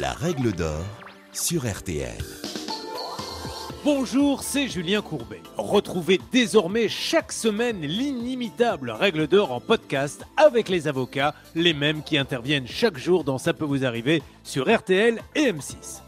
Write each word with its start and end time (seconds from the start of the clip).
La 0.00 0.12
règle 0.12 0.50
d'or 0.50 0.84
sur 1.32 1.70
RTL. 1.70 2.18
Bonjour, 3.84 4.42
c'est 4.42 4.66
Julien 4.66 5.02
Courbet. 5.02 5.40
Retrouvez 5.56 6.18
désormais 6.32 6.88
chaque 6.88 7.30
semaine 7.30 7.80
l'inimitable 7.80 8.90
règle 8.90 9.28
d'or 9.28 9.52
en 9.52 9.60
podcast 9.60 10.26
avec 10.36 10.68
les 10.68 10.88
avocats, 10.88 11.32
les 11.54 11.74
mêmes 11.74 12.02
qui 12.02 12.18
interviennent 12.18 12.66
chaque 12.66 12.98
jour 12.98 13.22
dans 13.22 13.38
Ça 13.38 13.52
peut 13.52 13.64
vous 13.64 13.84
arriver 13.84 14.20
sur 14.42 14.68
RTL 14.74 15.20
et 15.36 15.52
M6. 15.52 16.00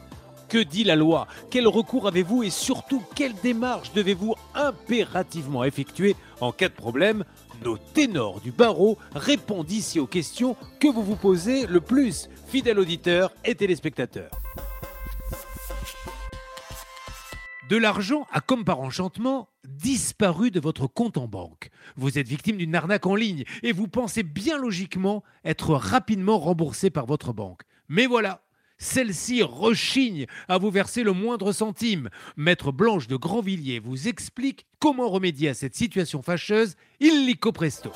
Que 0.48 0.58
dit 0.58 0.84
la 0.84 0.96
loi? 0.96 1.28
Quel 1.50 1.68
recours 1.68 2.08
avez-vous 2.08 2.42
et 2.42 2.50
surtout 2.50 3.04
quelle 3.14 3.34
démarche 3.42 3.92
devez-vous 3.92 4.34
impérativement 4.56 5.62
effectuer 5.62 6.16
en 6.40 6.50
cas 6.50 6.68
de 6.68 6.74
problème? 6.74 7.24
Nos 7.64 7.78
ténors 7.78 8.40
du 8.40 8.52
barreau 8.52 8.98
répondent 9.14 9.70
ici 9.70 9.98
aux 9.98 10.06
questions 10.06 10.56
que 10.80 10.88
vous 10.88 11.02
vous 11.02 11.16
posez 11.16 11.66
le 11.66 11.80
plus, 11.80 12.28
fidèles 12.46 12.78
auditeurs 12.78 13.32
et 13.44 13.54
téléspectateurs. 13.54 14.30
De 17.68 17.76
l'argent 17.76 18.26
a, 18.30 18.40
comme 18.40 18.64
par 18.64 18.80
enchantement, 18.80 19.48
disparu 19.66 20.52
de 20.52 20.60
votre 20.60 20.86
compte 20.86 21.16
en 21.16 21.26
banque. 21.26 21.70
Vous 21.96 22.16
êtes 22.16 22.28
victime 22.28 22.58
d'une 22.58 22.76
arnaque 22.76 23.06
en 23.06 23.16
ligne 23.16 23.44
et 23.64 23.72
vous 23.72 23.88
pensez 23.88 24.22
bien 24.22 24.56
logiquement 24.56 25.24
être 25.44 25.74
rapidement 25.74 26.38
remboursé 26.38 26.90
par 26.90 27.06
votre 27.06 27.32
banque. 27.32 27.62
Mais 27.88 28.06
voilà, 28.06 28.45
celle-ci 28.78 29.42
rechigne 29.42 30.26
à 30.48 30.58
vous 30.58 30.70
verser 30.70 31.02
le 31.02 31.12
moindre 31.12 31.52
centime. 31.52 32.08
Maître 32.36 32.72
Blanche 32.72 33.08
de 33.08 33.16
Grandvilliers 33.16 33.78
vous 33.78 34.08
explique 34.08 34.66
comment 34.78 35.08
remédier 35.08 35.48
à 35.48 35.54
cette 35.54 35.74
situation 35.74 36.22
fâcheuse 36.22 36.74
illico 37.00 37.52
presto. 37.52 37.90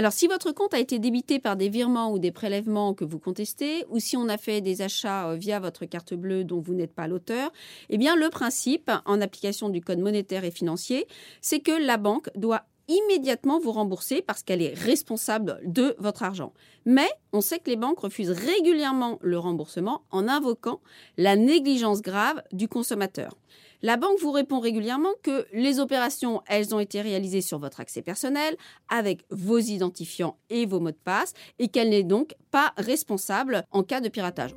Alors, 0.00 0.12
si 0.12 0.28
votre 0.28 0.52
compte 0.52 0.72
a 0.72 0.78
été 0.78 0.98
débité 0.98 1.38
par 1.40 1.56
des 1.56 1.68
virements 1.68 2.12
ou 2.12 2.18
des 2.18 2.30
prélèvements 2.30 2.94
que 2.94 3.04
vous 3.04 3.18
contestez, 3.18 3.84
ou 3.90 3.98
si 3.98 4.16
on 4.16 4.28
a 4.28 4.38
fait 4.38 4.60
des 4.60 4.82
achats 4.82 5.28
euh, 5.28 5.34
via 5.34 5.58
votre 5.60 5.84
carte 5.84 6.14
bleue 6.14 6.44
dont 6.44 6.60
vous 6.60 6.74
n'êtes 6.74 6.94
pas 6.94 7.06
l'auteur, 7.08 7.52
eh 7.90 7.98
bien, 7.98 8.16
le 8.16 8.30
principe, 8.30 8.90
en 9.04 9.20
application 9.20 9.68
du 9.68 9.80
Code 9.80 9.98
monétaire 9.98 10.44
et 10.44 10.50
financier, 10.50 11.06
c'est 11.42 11.60
que 11.60 11.72
la 11.72 11.98
banque 11.98 12.30
doit 12.36 12.62
immédiatement 12.90 13.60
vous 13.60 13.72
rembourser 13.72 14.20
parce 14.20 14.42
qu'elle 14.42 14.60
est 14.60 14.74
responsable 14.74 15.60
de 15.64 15.94
votre 15.98 16.22
argent. 16.22 16.52
Mais 16.84 17.08
on 17.32 17.40
sait 17.40 17.60
que 17.60 17.70
les 17.70 17.76
banques 17.76 18.00
refusent 18.00 18.30
régulièrement 18.30 19.18
le 19.22 19.38
remboursement 19.38 20.02
en 20.10 20.26
invoquant 20.28 20.80
la 21.16 21.36
négligence 21.36 22.02
grave 22.02 22.42
du 22.52 22.68
consommateur. 22.68 23.36
La 23.82 23.96
banque 23.96 24.18
vous 24.20 24.32
répond 24.32 24.60
régulièrement 24.60 25.12
que 25.22 25.46
les 25.54 25.80
opérations, 25.80 26.42
elles 26.46 26.74
ont 26.74 26.80
été 26.80 27.00
réalisées 27.00 27.40
sur 27.40 27.58
votre 27.58 27.80
accès 27.80 28.02
personnel, 28.02 28.56
avec 28.90 29.24
vos 29.30 29.58
identifiants 29.58 30.36
et 30.50 30.66
vos 30.66 30.80
mots 30.80 30.90
de 30.90 30.96
passe, 31.02 31.32
et 31.58 31.68
qu'elle 31.68 31.88
n'est 31.88 32.02
donc 32.02 32.34
pas 32.50 32.74
responsable 32.76 33.64
en 33.70 33.82
cas 33.82 34.02
de 34.02 34.10
piratage. 34.10 34.54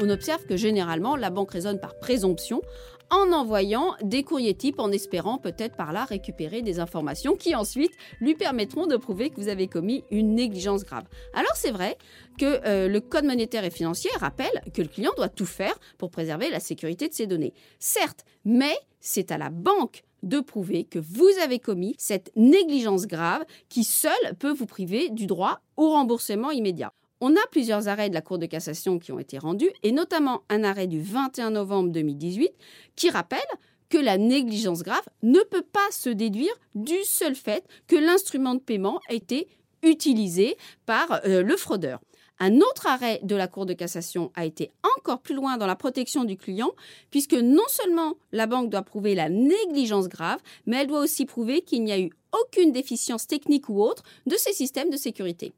On 0.00 0.10
observe 0.10 0.46
que 0.46 0.56
généralement, 0.56 1.16
la 1.16 1.30
banque 1.30 1.50
raisonne 1.50 1.80
par 1.80 1.98
présomption 1.98 2.62
en 3.10 3.32
envoyant 3.32 3.94
des 4.02 4.22
courriers 4.22 4.54
types 4.54 4.78
en 4.78 4.92
espérant 4.92 5.38
peut-être 5.38 5.76
par 5.76 5.92
là 5.92 6.04
récupérer 6.04 6.62
des 6.62 6.80
informations 6.80 7.36
qui 7.36 7.54
ensuite 7.54 7.92
lui 8.20 8.34
permettront 8.34 8.86
de 8.86 8.96
prouver 8.96 9.30
que 9.30 9.40
vous 9.40 9.48
avez 9.48 9.68
commis 9.68 10.04
une 10.10 10.34
négligence 10.34 10.84
grave. 10.84 11.04
Alors 11.34 11.54
c'est 11.54 11.70
vrai 11.70 11.96
que 12.38 12.60
euh, 12.66 12.88
le 12.88 13.00
Code 13.00 13.24
monétaire 13.24 13.64
et 13.64 13.70
financier 13.70 14.10
rappelle 14.18 14.62
que 14.74 14.82
le 14.82 14.88
client 14.88 15.12
doit 15.16 15.28
tout 15.28 15.46
faire 15.46 15.78
pour 15.98 16.10
préserver 16.10 16.50
la 16.50 16.60
sécurité 16.60 17.08
de 17.08 17.14
ses 17.14 17.26
données. 17.26 17.54
Certes, 17.78 18.24
mais 18.44 18.76
c'est 19.00 19.32
à 19.32 19.38
la 19.38 19.50
banque 19.50 20.04
de 20.22 20.40
prouver 20.40 20.84
que 20.84 20.98
vous 20.98 21.30
avez 21.42 21.58
commis 21.58 21.94
cette 21.98 22.32
négligence 22.36 23.06
grave 23.06 23.44
qui 23.68 23.84
seule 23.84 24.12
peut 24.38 24.52
vous 24.52 24.66
priver 24.66 25.10
du 25.10 25.26
droit 25.26 25.60
au 25.76 25.90
remboursement 25.90 26.50
immédiat. 26.50 26.92
On 27.20 27.34
a 27.34 27.46
plusieurs 27.50 27.88
arrêts 27.88 28.08
de 28.08 28.14
la 28.14 28.20
Cour 28.20 28.38
de 28.38 28.46
cassation 28.46 28.98
qui 28.98 29.10
ont 29.10 29.18
été 29.18 29.38
rendus, 29.38 29.70
et 29.82 29.90
notamment 29.90 30.42
un 30.48 30.62
arrêt 30.62 30.86
du 30.86 31.00
21 31.00 31.50
novembre 31.50 31.90
2018 31.90 32.50
qui 32.94 33.10
rappelle 33.10 33.40
que 33.88 33.98
la 33.98 34.18
négligence 34.18 34.82
grave 34.82 35.04
ne 35.22 35.40
peut 35.40 35.64
pas 35.64 35.90
se 35.90 36.10
déduire 36.10 36.52
du 36.74 37.02
seul 37.04 37.34
fait 37.34 37.64
que 37.88 37.96
l'instrument 37.96 38.54
de 38.54 38.60
paiement 38.60 39.00
a 39.08 39.14
été 39.14 39.48
utilisé 39.82 40.56
par 40.86 41.20
euh, 41.24 41.42
le 41.42 41.56
fraudeur. 41.56 42.00
Un 42.40 42.58
autre 42.58 42.86
arrêt 42.86 43.18
de 43.24 43.34
la 43.34 43.48
Cour 43.48 43.66
de 43.66 43.72
cassation 43.72 44.30
a 44.36 44.44
été 44.44 44.70
encore 44.96 45.20
plus 45.20 45.34
loin 45.34 45.56
dans 45.56 45.66
la 45.66 45.74
protection 45.74 46.22
du 46.22 46.36
client, 46.36 46.70
puisque 47.10 47.34
non 47.34 47.66
seulement 47.66 48.14
la 48.30 48.46
banque 48.46 48.70
doit 48.70 48.82
prouver 48.82 49.16
la 49.16 49.28
négligence 49.28 50.08
grave, 50.08 50.40
mais 50.66 50.76
elle 50.76 50.86
doit 50.86 51.00
aussi 51.00 51.26
prouver 51.26 51.62
qu'il 51.62 51.82
n'y 51.82 51.92
a 51.92 51.98
eu 51.98 52.10
aucune 52.32 52.70
déficience 52.70 53.26
technique 53.26 53.68
ou 53.68 53.82
autre 53.82 54.04
de 54.26 54.36
ces 54.36 54.52
systèmes 54.52 54.90
de 54.90 54.96
sécurité. 54.96 55.52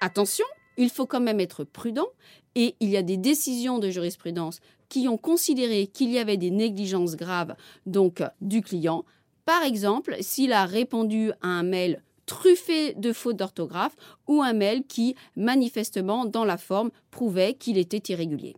Attention, 0.00 0.44
il 0.76 0.90
faut 0.90 1.06
quand 1.06 1.20
même 1.20 1.40
être 1.40 1.64
prudent 1.64 2.06
et 2.54 2.76
il 2.80 2.88
y 2.88 2.96
a 2.96 3.02
des 3.02 3.16
décisions 3.16 3.78
de 3.78 3.90
jurisprudence 3.90 4.60
qui 4.88 5.08
ont 5.08 5.18
considéré 5.18 5.86
qu'il 5.86 6.10
y 6.10 6.18
avait 6.18 6.36
des 6.36 6.50
négligences 6.50 7.16
graves 7.16 7.54
donc 7.84 8.22
du 8.40 8.62
client. 8.62 9.04
Par 9.44 9.62
exemple, 9.62 10.16
s'il 10.20 10.52
a 10.52 10.66
répondu 10.66 11.32
à 11.42 11.48
un 11.48 11.62
mail 11.62 12.02
truffé 12.26 12.94
de 12.94 13.12
fautes 13.12 13.36
d'orthographe 13.36 13.96
ou 14.26 14.42
un 14.42 14.52
mail 14.52 14.84
qui 14.86 15.16
manifestement 15.36 16.26
dans 16.26 16.44
la 16.44 16.58
forme 16.58 16.90
prouvait 17.10 17.54
qu'il 17.54 17.78
était 17.78 18.12
irrégulier. 18.12 18.54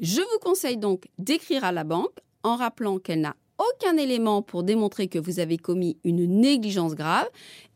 Je 0.00 0.20
vous 0.20 0.38
conseille 0.42 0.76
donc 0.76 1.08
d'écrire 1.18 1.64
à 1.64 1.72
la 1.72 1.84
banque 1.84 2.18
en 2.42 2.56
rappelant 2.56 2.98
qu'elle 2.98 3.22
n'a 3.22 3.36
aucun 3.58 3.96
élément 3.96 4.42
pour 4.42 4.62
démontrer 4.62 5.08
que 5.08 5.18
vous 5.18 5.40
avez 5.40 5.58
commis 5.58 5.96
une 6.04 6.40
négligence 6.40 6.94
grave 6.94 7.28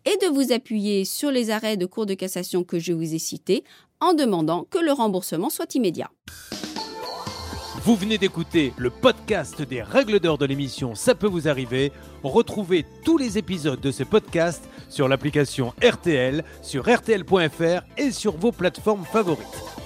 et 0.04 0.16
de 0.24 0.32
vous 0.32 0.52
appuyer 0.52 1.04
sur 1.04 1.30
les 1.30 1.50
arrêts 1.50 1.76
de 1.76 1.86
cour 1.86 2.06
de 2.06 2.14
cassation 2.14 2.64
que 2.64 2.78
je 2.78 2.92
vous 2.92 3.14
ai 3.14 3.18
cités 3.18 3.64
en 4.00 4.14
demandant 4.14 4.66
que 4.70 4.78
le 4.78 4.92
remboursement 4.92 5.50
soit 5.50 5.74
immédiat. 5.74 6.10
Vous 7.84 7.96
venez 7.96 8.18
d'écouter 8.18 8.74
le 8.76 8.90
podcast 8.90 9.62
des 9.62 9.82
règles 9.82 10.20
d'or 10.20 10.36
de 10.36 10.44
l'émission 10.44 10.94
Ça 10.94 11.14
peut 11.14 11.26
vous 11.26 11.48
arriver. 11.48 11.92
Retrouvez 12.22 12.84
tous 13.04 13.16
les 13.16 13.38
épisodes 13.38 13.80
de 13.80 13.90
ce 13.90 14.02
podcast 14.02 14.68
sur 14.90 15.08
l'application 15.08 15.72
RTL, 15.82 16.44
sur 16.60 16.84
rtl.fr 16.86 17.82
et 17.96 18.10
sur 18.10 18.36
vos 18.36 18.52
plateformes 18.52 19.04
favorites. 19.04 19.77